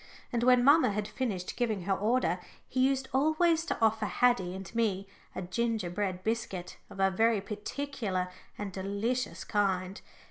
And 0.33 0.41
when 0.41 0.63
mamma 0.63 0.89
had 0.93 1.07
finished 1.07 1.55
giving 1.55 1.83
her 1.83 1.93
order, 1.93 2.39
he 2.67 2.79
used 2.87 3.07
always 3.13 3.63
to 3.65 3.77
offer 3.79 4.07
Haddie 4.07 4.55
and 4.55 4.73
me 4.73 5.05
a 5.35 5.43
gingerbread 5.43 6.23
biscuit 6.23 6.77
of 6.89 6.99
a 6.99 7.11
very 7.11 7.39
particular 7.39 8.29
and 8.57 8.71
delicious 8.71 9.43
kind. 9.43 10.01